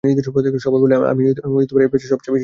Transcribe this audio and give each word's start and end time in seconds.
সবাই 0.59 0.79
বলে 0.83 0.95
আমি 1.11 1.21
এই 1.25 1.33
ব্যবসায় 1.81 2.11
সবচেয়ে 2.13 2.33
সফল। 2.33 2.39